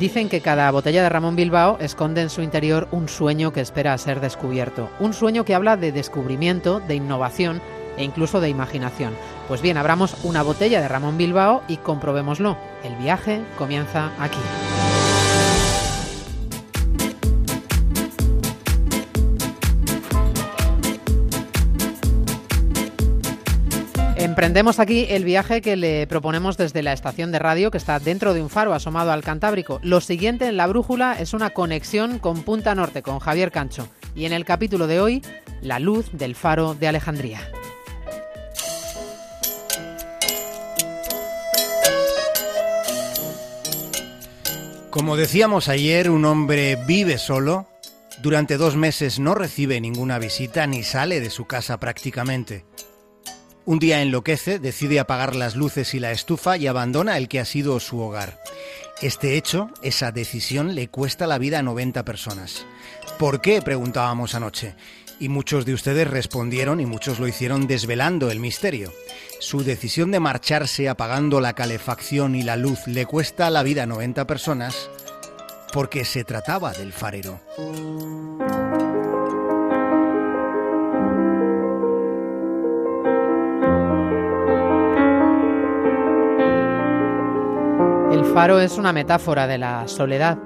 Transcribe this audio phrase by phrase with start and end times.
[0.00, 3.92] Dicen que cada botella de Ramón Bilbao esconde en su interior un sueño que espera
[3.92, 4.88] a ser descubierto.
[4.98, 7.60] Un sueño que habla de descubrimiento, de innovación
[7.98, 9.12] e incluso de imaginación.
[9.46, 12.56] Pues bien, abramos una botella de Ramón Bilbao y comprobémoslo.
[12.82, 14.40] El viaje comienza aquí.
[24.40, 28.32] Emprendemos aquí el viaje que le proponemos desde la estación de radio que está dentro
[28.32, 29.80] de un faro asomado al Cantábrico.
[29.82, 33.86] Lo siguiente en la brújula es una conexión con Punta Norte, con Javier Cancho.
[34.14, 35.22] Y en el capítulo de hoy,
[35.60, 37.52] la luz del faro de Alejandría.
[44.88, 47.66] Como decíamos ayer, un hombre vive solo,
[48.22, 52.69] durante dos meses no recibe ninguna visita ni sale de su casa prácticamente.
[53.66, 57.44] Un día enloquece, decide apagar las luces y la estufa y abandona el que ha
[57.44, 58.40] sido su hogar.
[59.02, 62.66] Este hecho, esa decisión, le cuesta la vida a 90 personas.
[63.18, 63.62] ¿Por qué?
[63.62, 64.74] preguntábamos anoche.
[65.18, 68.92] Y muchos de ustedes respondieron y muchos lo hicieron desvelando el misterio.
[69.38, 73.86] Su decisión de marcharse apagando la calefacción y la luz le cuesta la vida a
[73.86, 74.88] 90 personas
[75.72, 77.40] porque se trataba del farero.
[88.20, 90.36] El faro es una metáfora de la soledad,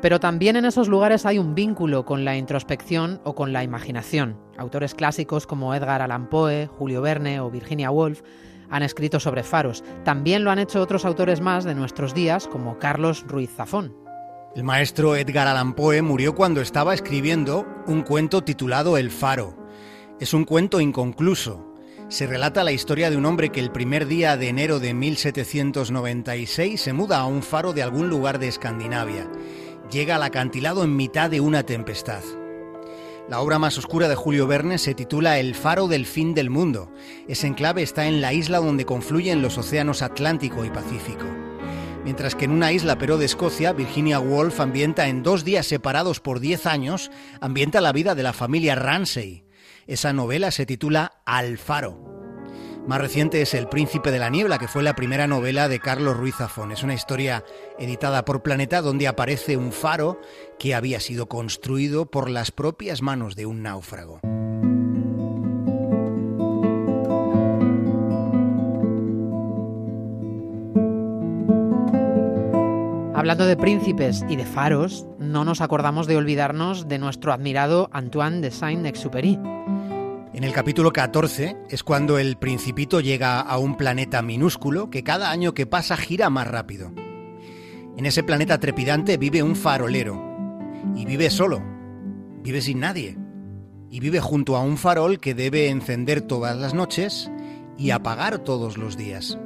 [0.00, 4.38] pero también en esos lugares hay un vínculo con la introspección o con la imaginación.
[4.56, 8.22] Autores clásicos como Edgar Allan Poe, Julio Verne o Virginia Woolf
[8.70, 9.82] han escrito sobre faros.
[10.04, 13.92] También lo han hecho otros autores más de nuestros días, como Carlos Ruiz Zafón.
[14.54, 19.56] El maestro Edgar Allan Poe murió cuando estaba escribiendo un cuento titulado El faro.
[20.20, 21.65] Es un cuento inconcluso,
[22.08, 26.80] se relata la historia de un hombre que el primer día de enero de 1796
[26.80, 29.28] se muda a un faro de algún lugar de Escandinavia.
[29.90, 32.22] Llega al acantilado en mitad de una tempestad.
[33.28, 36.92] La obra más oscura de Julio Verne se titula El faro del fin del mundo.
[37.26, 41.26] Ese enclave está en la isla donde confluyen los océanos Atlántico y Pacífico.
[42.04, 46.20] Mientras que en una isla pero de Escocia, Virginia Woolf ambienta en dos días separados
[46.20, 47.10] por diez años,
[47.40, 49.45] ambienta la vida de la familia Ramsay.
[49.86, 51.96] Esa novela se titula Alfaro.
[52.88, 56.16] Más reciente es El Príncipe de la Niebla, que fue la primera novela de Carlos
[56.16, 56.72] Ruiz Zafón.
[56.72, 57.44] Es una historia
[57.78, 60.20] editada por Planeta donde aparece un faro
[60.58, 64.20] que había sido construido por las propias manos de un náufrago.
[73.14, 78.40] Hablando de príncipes y de faros, no nos acordamos de olvidarnos de nuestro admirado Antoine
[78.40, 79.55] de Saint-Exupéry.
[80.36, 85.30] En el capítulo 14 es cuando el principito llega a un planeta minúsculo que cada
[85.30, 86.92] año que pasa gira más rápido.
[87.96, 90.22] En ese planeta trepidante vive un farolero.
[90.94, 91.62] Y vive solo.
[92.42, 93.16] Vive sin nadie.
[93.90, 97.30] Y vive junto a un farol que debe encender todas las noches
[97.78, 99.38] y apagar todos los días.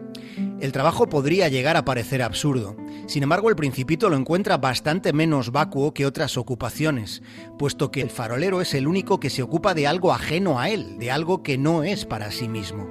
[0.60, 2.76] El trabajo podría llegar a parecer absurdo.
[3.06, 7.22] Sin embargo, el principito lo encuentra bastante menos vacuo que otras ocupaciones,
[7.58, 10.98] puesto que el farolero es el único que se ocupa de algo ajeno a él,
[10.98, 12.90] de algo que no es para sí mismo.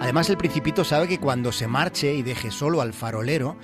[0.00, 3.56] Además, el principito sabe que cuando se marche y deje solo al farolero,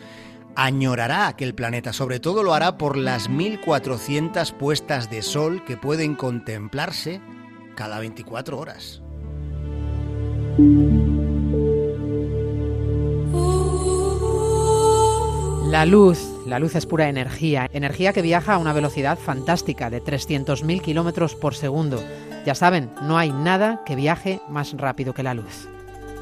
[0.56, 6.16] añorará aquel planeta, sobre todo lo hará por las 1400 puestas de sol que pueden
[6.16, 7.20] contemplarse
[7.76, 9.02] cada 24 horas.
[15.68, 20.02] La luz, la luz es pura energía, energía que viaja a una velocidad fantástica de
[20.02, 22.02] 300.000 kilómetros por segundo.
[22.46, 25.68] Ya saben, no hay nada que viaje más rápido que la luz.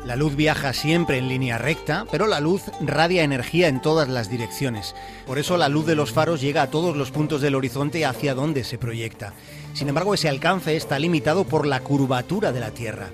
[0.04, 4.28] La luz viaja siempre en línea recta, pero la luz radia energía en todas las
[4.28, 4.96] direcciones.
[5.28, 8.34] Por eso la luz de los faros llega a todos los puntos del horizonte hacia
[8.34, 9.32] donde se proyecta.
[9.74, 13.10] Sin embargo, ese alcance está limitado por la curvatura de la Tierra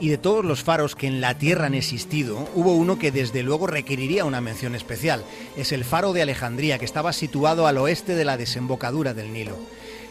[0.00, 3.42] y de todos los faros que en la Tierra han existido, hubo uno que desde
[3.42, 5.24] luego requeriría una mención especial.
[5.56, 9.56] Es el faro de Alejandría, que estaba situado al oeste de la desembocadura del Nilo.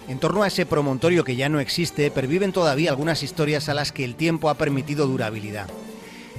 [0.08, 3.92] En torno a ese promontorio que ya no existe, perviven todavía algunas historias a las
[3.92, 5.70] que el tiempo ha permitido durabilidad.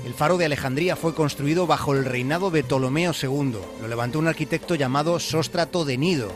[0.06, 3.58] El faro de Alejandría fue construido bajo el reinado de Ptolomeo II.
[3.80, 6.32] Lo levantó un arquitecto llamado Sóstrato de Nido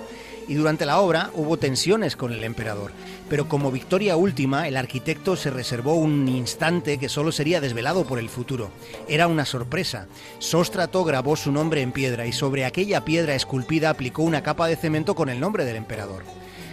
[0.48, 2.92] y durante la obra hubo tensiones con el emperador.
[3.28, 8.18] Pero como victoria última, el arquitecto se reservó un instante que solo sería desvelado por
[8.18, 8.70] el futuro.
[9.08, 10.06] Era una sorpresa.
[10.38, 14.76] Sóstrato grabó su nombre en piedra y sobre aquella piedra esculpida aplicó una capa de
[14.76, 16.24] cemento con el nombre del emperador.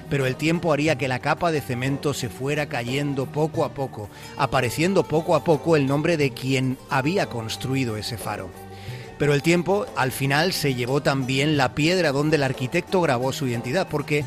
[0.09, 4.09] Pero el tiempo haría que la capa de cemento se fuera cayendo poco a poco,
[4.37, 8.49] apareciendo poco a poco el nombre de quien había construido ese faro.
[9.19, 13.45] Pero el tiempo al final se llevó también la piedra donde el arquitecto grabó su
[13.47, 14.25] identidad, porque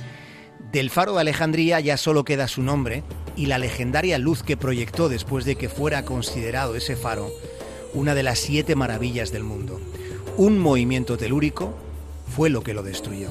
[0.70, 3.02] del faro de Alejandría ya solo queda su nombre
[3.34, 7.30] y la legendaria luz que proyectó después de que fuera considerado ese faro
[7.94, 9.80] una de las siete maravillas del mundo.
[10.36, 11.74] Un movimiento telúrico
[12.36, 13.28] fue lo que lo destruyó.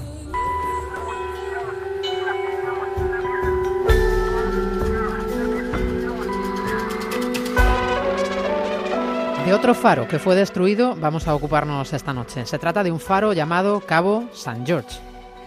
[9.53, 12.45] Otro faro que fue destruido vamos a ocuparnos esta noche.
[12.45, 14.97] Se trata de un faro llamado Cabo San George.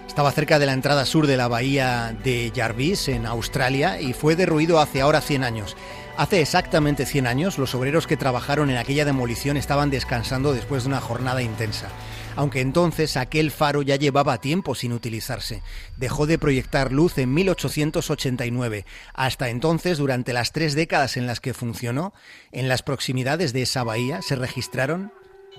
[0.06, 4.36] Estaba cerca de la entrada sur de la bahía de Jarvis, en Australia, y fue
[4.36, 5.76] derruido hace ahora 100 años.
[6.18, 10.90] Hace exactamente 100 años, los obreros que trabajaron en aquella demolición estaban descansando después de
[10.90, 11.88] una jornada intensa
[12.36, 15.62] aunque entonces aquel faro ya llevaba tiempo sin utilizarse.
[15.96, 18.84] Dejó de proyectar luz en 1889.
[19.14, 22.12] Hasta entonces, durante las tres décadas en las que funcionó,
[22.52, 25.12] en las proximidades de esa bahía se registraron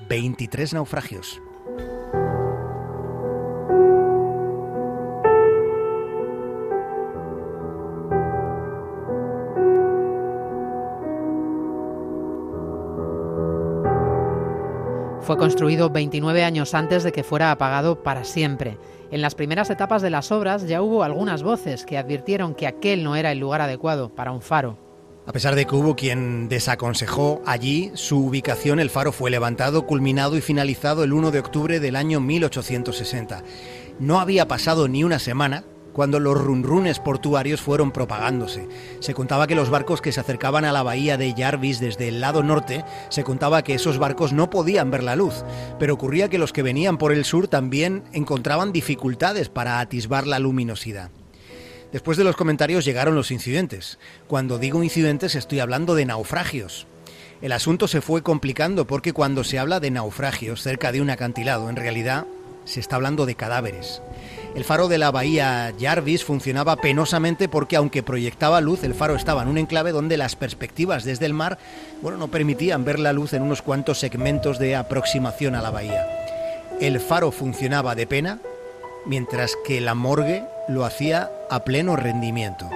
[0.09, 1.41] 23 naufragios.
[15.25, 18.77] Fue construido 29 años antes de que fuera apagado para siempre.
[19.09, 23.03] En las primeras etapas de las obras ya hubo algunas voces que advirtieron que aquel
[23.03, 24.77] no era el lugar adecuado para un faro.
[25.25, 30.37] A pesar de que hubo quien desaconsejó allí su ubicación, el faro fue levantado, culminado
[30.37, 33.41] y finalizado el 1 de octubre del año 1860.
[33.97, 35.63] No había pasado ni una semana
[35.95, 38.67] cuando los runrunes portuarios fueron propagándose.
[38.99, 42.19] Se contaba que los barcos que se acercaban a la bahía de Jarvis desde el
[42.19, 45.45] lado norte, se contaba que esos barcos no podían ver la luz,
[45.79, 50.37] pero ocurría que los que venían por el sur también encontraban dificultades para atisbar la
[50.39, 51.11] luminosidad.
[51.93, 53.97] Después de los comentarios llegaron los incidentes.
[54.27, 56.87] Cuando digo incidentes estoy hablando de naufragios.
[57.41, 61.69] El asunto se fue complicando porque cuando se habla de naufragios cerca de un acantilado,
[61.69, 62.25] en realidad
[62.65, 64.01] se está hablando de cadáveres.
[64.55, 69.41] El faro de la bahía Jarvis funcionaba penosamente porque aunque proyectaba luz, el faro estaba
[69.41, 71.57] en un enclave donde las perspectivas desde el mar,
[72.01, 76.07] bueno, no permitían ver la luz en unos cuantos segmentos de aproximación a la bahía.
[76.79, 78.39] El faro funcionaba de pena,
[79.05, 82.69] mientras que la morgue lo hacía a pleno rendimiento.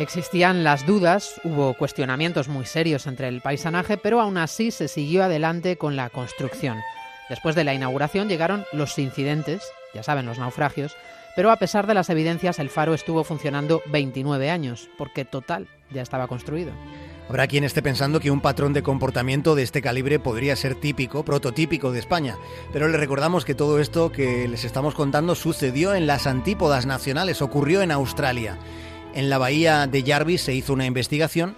[0.00, 5.22] Existían las dudas, hubo cuestionamientos muy serios entre el paisanaje, pero aún así se siguió
[5.22, 6.78] adelante con la construcción.
[7.28, 9.62] Después de la inauguración llegaron los incidentes,
[9.92, 10.96] ya saben, los naufragios,
[11.36, 16.00] pero a pesar de las evidencias el faro estuvo funcionando 29 años, porque total ya
[16.00, 16.72] estaba construido.
[17.28, 21.26] Habrá quien esté pensando que un patrón de comportamiento de este calibre podría ser típico,
[21.26, 22.38] prototípico de España,
[22.72, 27.42] pero le recordamos que todo esto que les estamos contando sucedió en las antípodas nacionales,
[27.42, 28.56] ocurrió en Australia.
[29.14, 31.56] En la bahía de Jarvis se hizo una investigación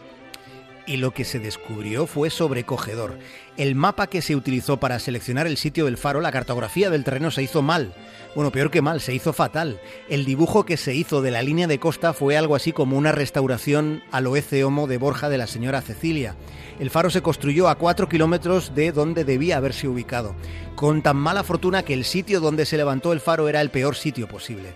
[0.86, 3.18] y lo que se descubrió fue sobrecogedor.
[3.56, 7.30] El mapa que se utilizó para seleccionar el sitio del faro, la cartografía del terreno
[7.30, 7.94] se hizo mal.
[8.34, 9.80] Bueno, peor que mal, se hizo fatal.
[10.08, 13.12] El dibujo que se hizo de la línea de costa fue algo así como una
[13.12, 16.34] restauración al oece homo de Borja de la señora Cecilia.
[16.80, 20.34] El faro se construyó a cuatro kilómetros de donde debía haberse ubicado,
[20.74, 23.94] con tan mala fortuna que el sitio donde se levantó el faro era el peor
[23.94, 24.74] sitio posible.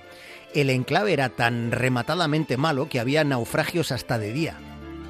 [0.57, 4.57] El enclave era tan rematadamente malo que había naufragios hasta de día.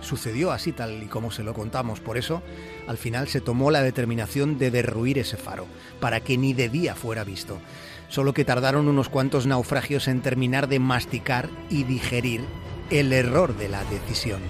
[0.01, 2.43] Sucedió así tal y como se lo contamos, por eso
[2.89, 5.69] al final se tomó la determinación de derruir ese faro,
[6.01, 7.61] para que ni de día fuera visto.
[8.09, 12.41] Solo que tardaron unos cuantos naufragios en terminar de masticar y digerir
[12.91, 14.43] el error de la decisión.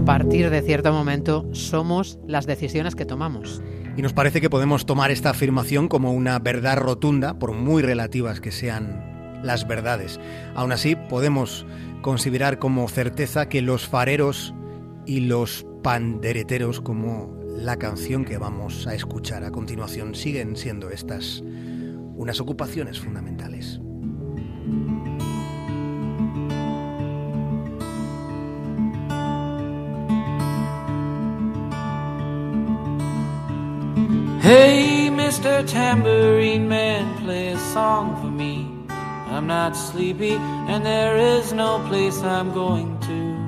[0.00, 3.62] A partir de cierto momento somos las decisiones que tomamos.
[3.98, 8.40] Y nos parece que podemos tomar esta afirmación como una verdad rotunda, por muy relativas
[8.40, 10.18] que sean las verdades.
[10.54, 11.66] Aún así, podemos
[12.00, 14.54] considerar como certeza que los fareros
[15.04, 21.42] y los pandereteros, como la canción que vamos a escuchar a continuación, siguen siendo estas
[22.16, 23.80] unas ocupaciones fundamentales.
[34.40, 35.66] Hey, Mr.
[35.68, 38.66] Tambourine Man, play a song for me.
[39.28, 43.40] I'm not sleepy, and there is no place I'm going to.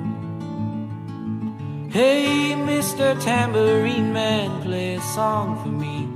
[1.89, 3.19] Hey, Mr.
[3.23, 6.07] Tambourine Man, play a song for me.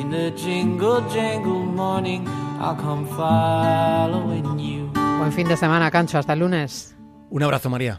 [0.00, 2.26] In the jingle jangle morning,
[2.60, 4.86] I'll come following you.
[5.18, 6.18] Buen fin de semana, Cancho.
[6.18, 6.94] Hasta el lunes.
[7.28, 7.98] Un abrazo, María.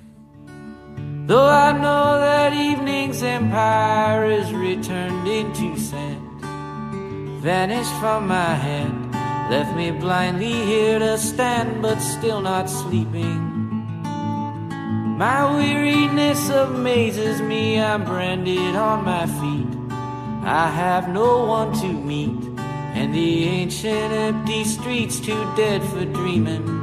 [1.26, 6.42] Though I know that evening's empire is returned into sand,
[7.42, 9.14] vanished from my hand,
[9.50, 13.40] left me blindly here to stand, but still not sleeping.
[15.18, 19.94] My weariness amazes me, I'm branded on my feet.
[20.44, 22.44] I have no one to meet,
[22.98, 26.83] and the ancient empty streets too dead for dreaming.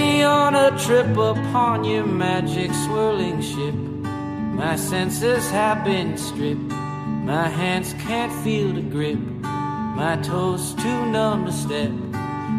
[0.85, 3.75] trip upon your magic swirling ship.
[3.75, 6.59] My senses have been stripped.
[6.59, 9.19] My hands can't feel the grip.
[9.19, 11.91] My toes too numb to step.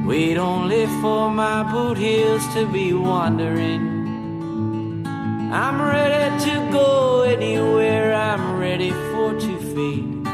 [0.07, 5.05] Wait only for my boot heels to be wandering.
[5.53, 8.15] I'm ready to go anywhere.
[8.15, 10.27] I'm ready for to fade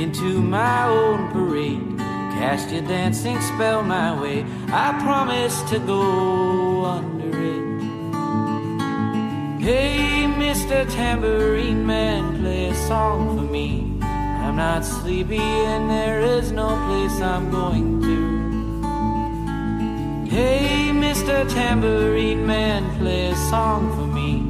[0.00, 1.98] into my own parade.
[2.38, 4.44] Cast your dancing spell my way.
[4.68, 7.23] I promise to go under.
[9.64, 10.84] Hey, Mr.
[10.92, 13.96] Tambourine Man, play a song for me.
[14.02, 18.18] I'm not sleepy and there is no place I'm going to.
[20.28, 21.48] Hey, Mr.
[21.48, 24.42] Tambourine Man, play a song for me.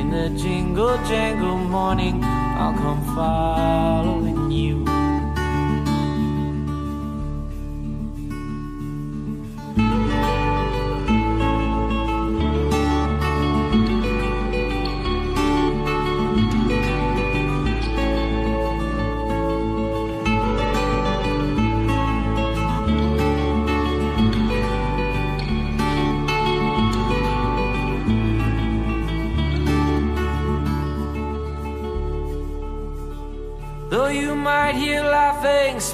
[0.00, 4.95] In the jingle jangle morning, I'll come following you.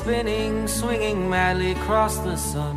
[0.03, 2.77] Spinning, swinging madly across the sun,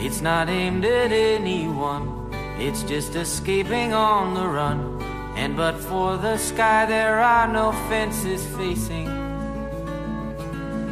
[0.00, 5.00] it's not aimed at anyone, it's just escaping on the run.
[5.36, 9.06] And but for the sky, there are no fences facing.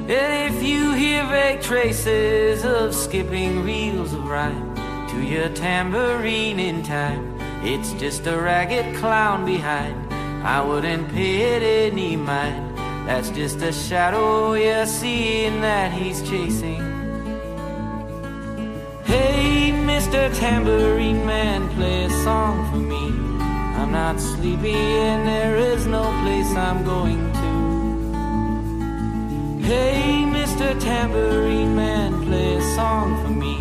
[0.08, 4.72] And if you hear vague traces of skipping reels of rhyme
[5.08, 10.14] to your tambourine in time, it's just a ragged clown behind.
[10.44, 12.65] I wouldn't pay it any mind.
[13.06, 16.82] That's just a shadow you're seeing that he's chasing.
[19.04, 20.36] Hey, Mr.
[20.36, 23.06] Tambourine Man, play a song for me.
[23.78, 27.56] I'm not sleepy and there is no place I'm going to.
[29.64, 30.78] Hey, Mr.
[30.80, 33.54] Tambourine Man, play a song for me.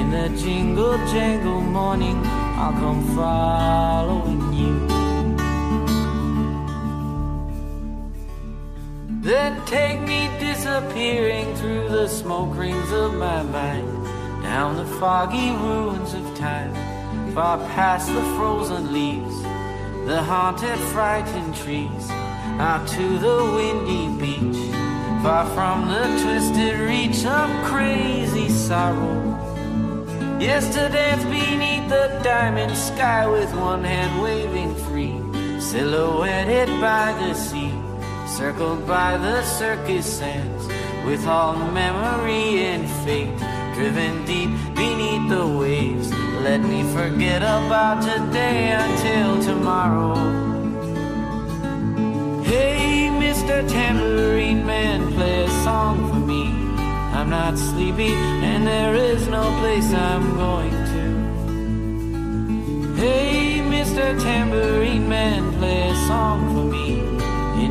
[0.00, 4.93] In the jingle jangle morning, I'll come following you.
[9.24, 13.88] Then take me disappearing through the smoke rings of my mind,
[14.42, 16.74] down the foggy ruins of time,
[17.32, 19.40] far past the frozen leaves,
[20.04, 22.10] the haunted, frightened trees,
[22.60, 24.62] out to the windy beach,
[25.22, 29.22] far from the twisted reach of crazy sorrow.
[30.38, 35.18] Yes, to dance beneath the diamond sky with one hand waving free,
[35.62, 37.83] silhouetted by the sea
[38.26, 40.66] circled by the circus sands,
[41.06, 43.38] with all memory and fate
[43.74, 46.10] driven deep beneath the waves.
[46.42, 50.14] Let me forget about today until tomorrow.
[52.44, 53.68] Hey, Mr.
[53.68, 56.44] Tambourine Man, play a song for me.
[57.16, 61.04] I'm not sleepy, and there is no place I'm going to.
[63.00, 64.16] Hey, Mr.
[64.22, 67.23] Tambourine Man, play a song for me.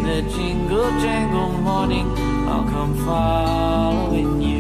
[0.04, 2.08] The jingle jangle morning,
[2.46, 4.53] I'll come following you.